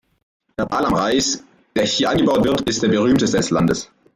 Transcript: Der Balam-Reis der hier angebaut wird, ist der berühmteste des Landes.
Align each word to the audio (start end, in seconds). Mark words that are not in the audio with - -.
Der 0.57 0.65
Balam-Reis 0.65 1.43
der 1.75 1.85
hier 1.85 2.09
angebaut 2.09 2.43
wird, 2.43 2.61
ist 2.67 2.81
der 2.81 2.87
berühmteste 2.87 3.37
des 3.37 3.51
Landes. 3.51 3.91